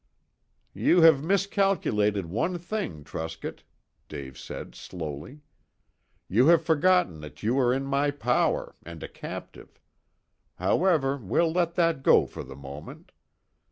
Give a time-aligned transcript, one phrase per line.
[0.73, 3.61] "You have miscalculated one thing, Truscott,"
[4.07, 5.41] Dave said slowly.
[6.27, 9.79] "You have forgotten that you are in my power and a captive.
[10.55, 13.11] However, we'll let that go for the moment.